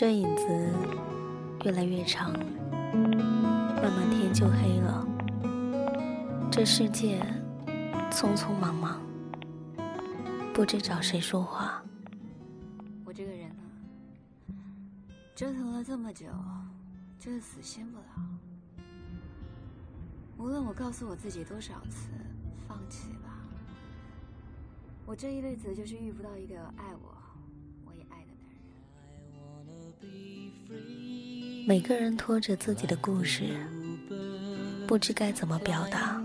[0.00, 0.46] 这影子
[1.64, 5.04] 越来越长，慢慢天就黑了。
[6.52, 7.20] 这世界
[8.08, 9.00] 匆匆忙忙，
[10.54, 11.82] 不知找谁说话。
[13.04, 14.54] 我这个人呢，
[15.34, 16.26] 折腾了这么久，
[17.18, 18.04] 就是死心不了。
[20.36, 22.08] 无论我告诉我自己多少次
[22.68, 23.40] 放弃吧，
[25.04, 27.18] 我这一辈子就是遇不到一个爱我。
[31.68, 33.44] 每个人拖着自己的故事，
[34.86, 36.18] 不知该怎么表达，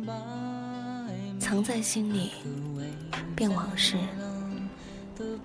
[1.38, 2.32] 藏在心里，
[3.36, 3.98] 变往事，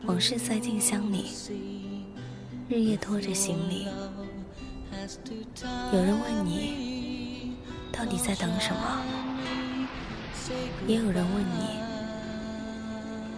[0.05, 1.33] 往事塞进箱里，
[2.69, 3.89] 日夜拖着行李。
[5.93, 7.57] 有人问你，
[7.91, 9.03] 到底在等什么？
[10.87, 11.81] 也有人问你，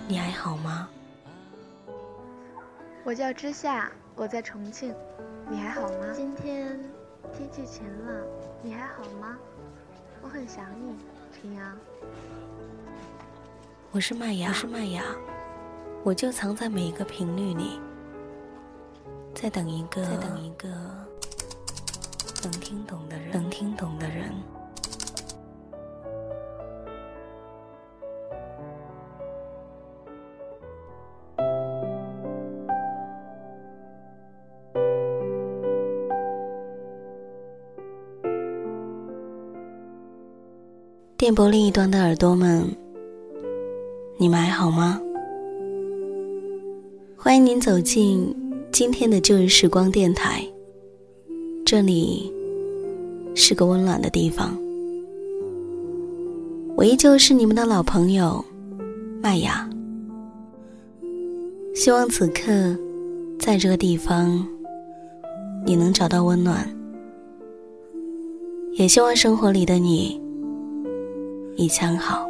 [0.08, 0.90] 你还好吗？
[3.02, 4.94] 我叫之夏，我在重庆。
[5.48, 6.06] 你还好吗？
[6.14, 6.78] 今天
[7.36, 8.14] 天气晴朗，
[8.62, 9.36] 你还好吗？
[10.22, 10.94] 我很想你，
[11.32, 11.76] 平阳。
[13.90, 15.02] 我是麦芽，我是麦芽，
[16.04, 17.80] 我就藏在每一个频率里，
[19.34, 20.68] 在等一个，在等一个
[22.42, 23.16] 能听懂的
[41.30, 42.66] 电波另一端的耳朵们，
[44.16, 45.00] 你们还好吗？
[47.16, 48.34] 欢迎您走进
[48.72, 50.44] 今天的旧日时光电台，
[51.64, 52.32] 这里
[53.36, 54.58] 是个温暖的地方。
[56.74, 58.44] 我依旧是你们的老朋友
[59.22, 59.70] 麦芽。
[61.76, 62.76] 希望此刻
[63.38, 64.44] 在这个地方，
[65.64, 66.68] 你能找到温暖，
[68.72, 70.19] 也希望生活里的你。
[71.60, 72.26] 一枪好。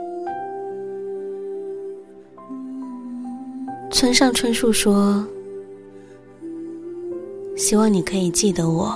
[3.93, 5.25] 村上春树说
[7.57, 8.93] ：“希望你可以记得我，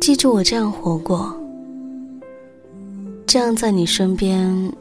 [0.00, 1.34] 记住我这样活过，
[3.26, 4.72] 这样在你身边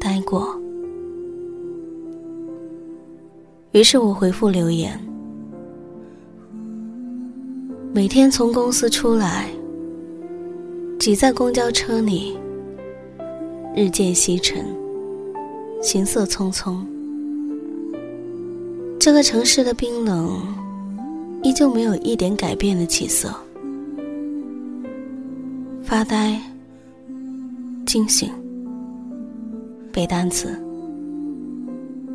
[0.00, 0.60] 待过。”
[3.70, 4.98] 于是我回复留言
[7.94, 9.48] ：“每天从公司出来，
[10.98, 12.36] 挤在公交车里。”
[13.76, 14.64] 日渐西沉，
[15.82, 16.78] 行色匆匆。
[19.00, 20.40] 这个城市的冰冷，
[21.42, 23.34] 依旧没有一点改变的起色。
[25.82, 26.40] 发呆，
[27.84, 28.30] 惊醒，
[29.92, 30.56] 背单词，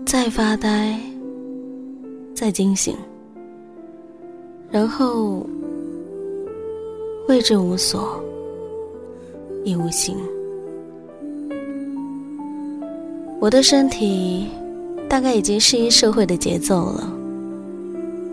[0.06, 0.98] 再发呆，
[2.34, 2.96] 再惊醒，
[4.72, 5.46] 然后
[7.28, 8.24] 位置无所，
[9.66, 10.16] 亦无形。
[13.40, 14.50] 我的身体
[15.08, 17.10] 大概已经适应社会的节奏了，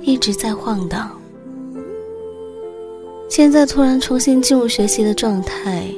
[0.03, 1.09] 一直在晃荡。
[3.29, 5.89] 现在突然重新进入学习的状态，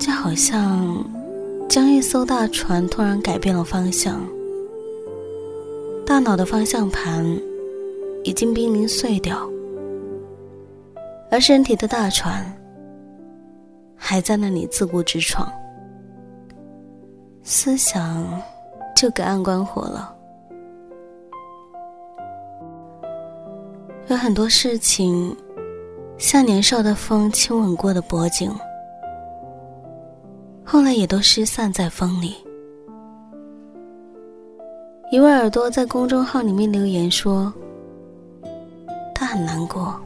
[0.00, 1.04] 就好像
[1.68, 4.20] 将一艘大船突然改变了方向，
[6.04, 7.24] 大脑的方向盘
[8.24, 9.48] 已经濒临碎掉，
[11.30, 12.44] 而身体的大船
[13.96, 15.48] 还在那里自顾直闯。
[17.44, 18.40] 思想
[18.94, 20.14] 就隔岸观火了，
[24.06, 25.36] 有很多事情，
[26.18, 28.48] 像年少的风亲吻过的脖颈，
[30.64, 32.36] 后来也都失散在风里。
[35.10, 37.52] 一位耳朵在公众号里面留言说
[39.12, 40.00] ：“他很难过。”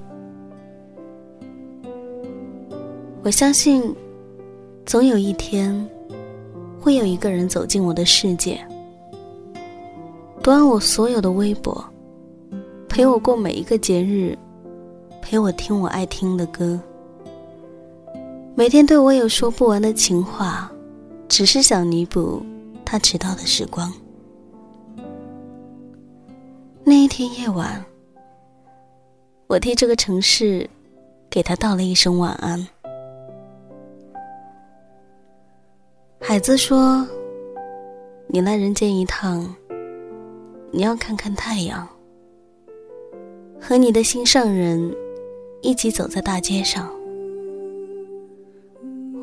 [3.23, 3.95] 我相信，
[4.87, 5.87] 总有一天。
[6.87, 8.65] 会有一个人走进我的世界，
[10.41, 11.85] 读完我所有的微博，
[12.89, 14.39] 陪我过每一个节日，
[15.21, 16.79] 陪我听我爱听的歌，
[18.55, 20.71] 每天对我有说不完的情话，
[21.27, 22.41] 只是想弥补
[22.85, 23.93] 他迟到的时光。
[26.85, 27.85] 那一天夜晚，
[29.49, 30.71] 我替这个城市
[31.29, 32.65] 给他道了一声晚安。
[36.29, 37.07] 海子说
[38.27, 39.55] ：“你来人间一趟，
[40.73, 41.89] 你要看看太阳，
[43.61, 44.93] 和你的心上人
[45.63, 46.91] 一起走在大街上。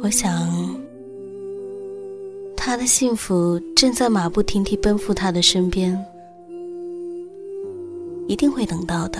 [0.01, 0.49] 我想，
[2.55, 6.01] 他的幸福正在马不停蹄奔赴他的身边。
[8.29, 9.19] 一定会等到的。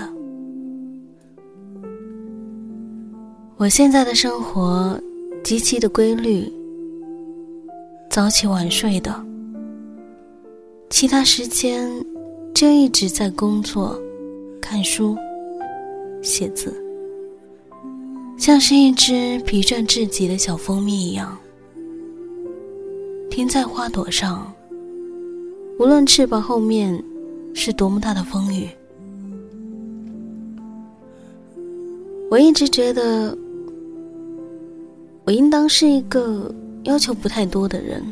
[3.58, 4.98] 我现在的生活
[5.44, 6.50] 极其的规律，
[8.14, 9.12] 早起晚睡的，
[10.88, 11.90] 其他时间
[12.54, 14.00] 就一直在工作、
[14.60, 15.18] 看书、
[16.22, 16.72] 写字，
[18.38, 21.36] 像是一只疲倦至极的小蜂蜜一样，
[23.28, 24.46] 停在花朵上。
[25.80, 27.02] 无论翅膀后面
[27.52, 28.68] 是多么大的风雨，
[32.30, 33.36] 我一直觉得
[35.24, 38.02] 我应当是一个要求不太多的人。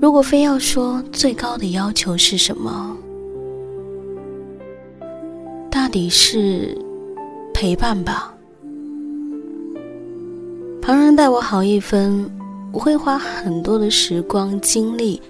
[0.00, 2.96] 如果非要说最高的要求是什么，
[5.70, 6.76] 大抵是
[7.52, 8.32] 陪伴吧。
[10.80, 12.30] 旁人待我好一分，
[12.72, 15.20] 我会花很多的时光精力。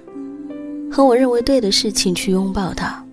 [0.91, 3.05] 和我认为对的事情去拥抱他。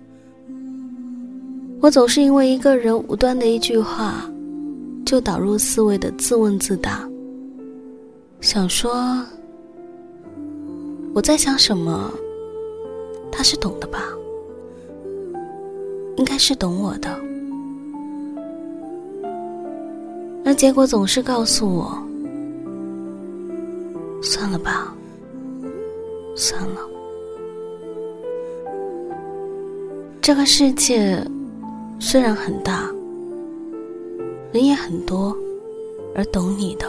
[1.80, 4.28] 我总是因为一个人无端的一句话，
[5.04, 7.06] 就导入思维的自问自答，
[8.44, 8.92] 想说
[11.14, 12.12] 我在想什么，
[13.32, 14.00] 他是懂的吧？
[16.18, 17.08] 应该是懂我的，
[20.44, 21.98] 而结果总是告诉我，
[24.22, 24.94] 算了吧，
[26.36, 26.86] 算了。
[30.20, 31.18] 这个世界
[31.98, 32.90] 虽然很大，
[34.52, 35.34] 人也很多，
[36.14, 36.86] 而懂你的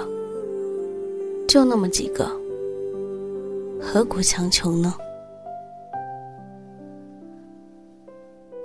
[1.48, 2.30] 就那么几个，
[3.82, 4.94] 何苦强求呢？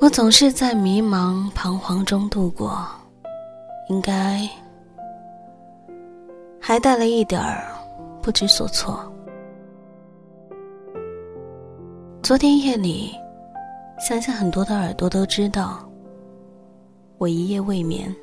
[0.00, 2.86] 我总是在迷茫彷徨中度过，
[3.88, 4.48] 应该
[6.58, 7.64] 还带了一点儿
[8.22, 9.00] 不知所措。
[12.22, 13.14] 昨天夜里。
[14.00, 15.86] 相信很多的耳朵都知道，
[17.18, 18.16] 我一夜未眠。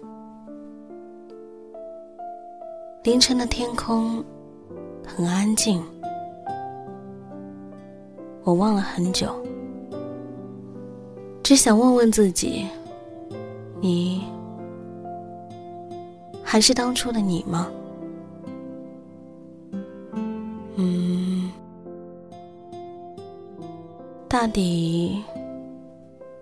[3.03, 4.25] 凌晨的天空
[5.07, 5.81] 很安静，
[8.43, 9.35] 我望了很久，
[11.41, 12.67] 只想问问自己：
[13.81, 14.23] 你
[16.43, 17.67] 还是当初的你吗？
[20.75, 21.49] 嗯，
[24.27, 25.23] 大抵。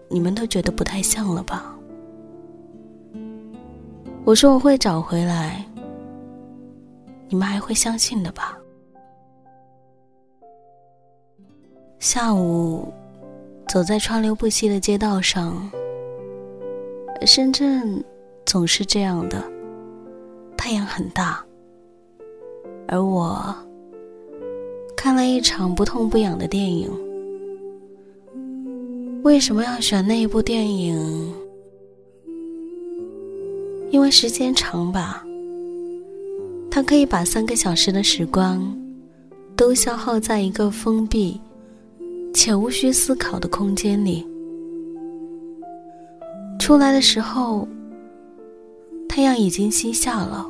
[0.08, 1.76] 你们都觉得不太像了吧？
[4.24, 5.65] 我说我会找回来，
[7.28, 8.58] 你们还会相信的吧？
[12.00, 12.94] 下午，
[13.68, 15.70] 走在川流不息的街道上，
[17.26, 18.04] 深圳
[18.46, 19.44] 总是这样的，
[20.56, 21.44] 太阳很大，
[22.88, 23.56] 而我
[24.96, 26.92] 看了一场不痛不痒的电影。
[29.24, 31.34] 为什么要选那一部电影？
[33.90, 35.25] 因为时间长吧，
[36.76, 38.78] 他可以把三个小时的时光
[39.56, 41.40] 都消耗在一个封闭
[42.34, 44.28] 且无需思考的空间里。
[46.60, 47.66] 出来的时候，
[49.08, 50.46] 太阳已经西下了，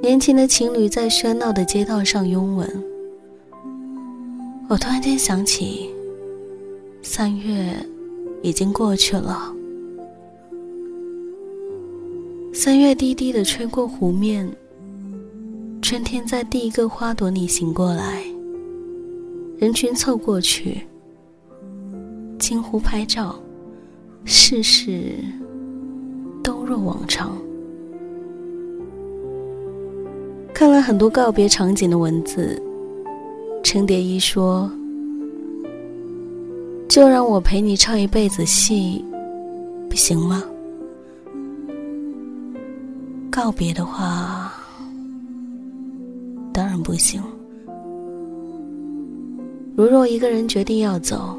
[0.00, 2.84] 年轻的情侣在喧闹的街道上拥吻。
[4.68, 5.90] 我突然间想起。
[7.02, 7.74] 三月
[8.44, 9.52] 已经过去了，
[12.54, 14.46] 三月低低的吹过湖面，
[15.80, 18.22] 春天在第一个花朵里醒过来，
[19.56, 20.82] 人群凑过去，
[22.38, 23.34] 惊呼拍照，
[24.26, 25.14] 事事
[26.42, 27.36] 都若往常。
[30.52, 32.62] 看了很多告别场景的文字，
[33.62, 34.70] 程蝶衣说。
[36.86, 39.02] 就让我陪你唱一辈子戏，
[39.88, 40.44] 不行吗？
[43.32, 44.52] 告别的话，
[46.52, 47.22] 当然不行。
[49.74, 51.34] 如若一个人决定要走，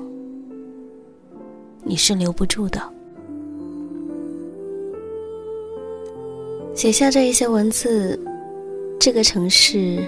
[1.83, 2.81] 你是留不住的。
[6.73, 8.19] 写下这一些文字，
[9.00, 10.03] 这个城市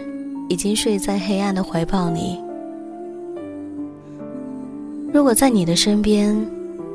[0.50, 2.42] 已经睡在黑暗的怀抱里。
[5.14, 6.36] 如果在你的身边，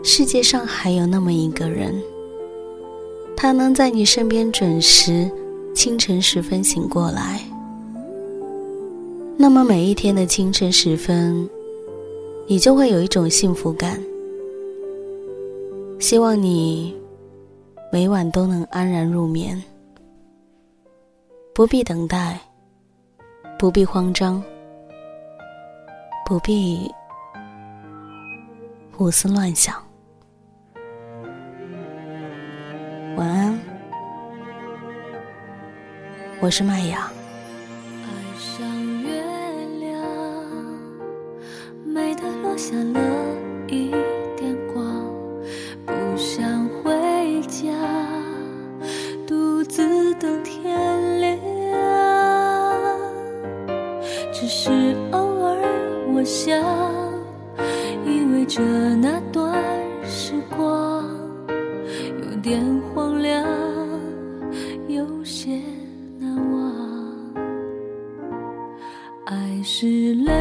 [0.02, 1.94] 世界上还有那么一个人，
[3.42, 5.30] 他能在你身边准时
[5.74, 7.40] 清晨时分醒过来，
[9.38, 11.48] 那么每一天的清晨时分，
[12.46, 13.98] 你就会有一种幸福感。
[15.98, 16.94] 希望你
[17.90, 19.58] 每晚都能安然入眠，
[21.54, 22.38] 不必等待，
[23.58, 24.42] 不必慌张，
[26.26, 26.92] 不必。
[28.92, 29.74] 胡思乱想。
[36.42, 37.12] 我是麦芽。
[38.02, 38.66] 爱上
[39.02, 39.22] 月
[39.78, 40.02] 亮，
[41.84, 42.98] 美得落下了
[43.68, 43.90] 一
[44.38, 45.04] 点光，
[45.84, 47.68] 不想回家，
[49.26, 51.38] 独自等天亮。
[54.32, 55.58] 只是偶尔，
[56.14, 56.58] 我想
[58.06, 58.62] 依偎着
[58.96, 59.62] 那段
[60.08, 61.06] 时光，
[62.24, 63.46] 有点荒凉，
[64.88, 65.60] 有些
[66.20, 67.34] 难忘。
[69.24, 70.39] 爱是泪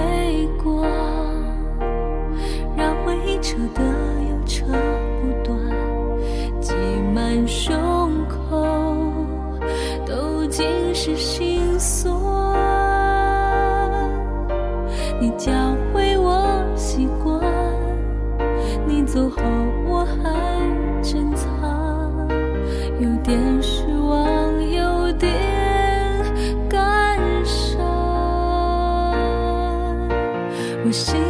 [30.91, 31.28] 心